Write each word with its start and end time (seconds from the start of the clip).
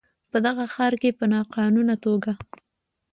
په 0.31 0.37
دغه 0.45 0.63
ښار 0.73 0.93
کې 1.01 1.09
په 1.17 1.25
ناقانونه 1.33 1.93
توګه 2.05 2.31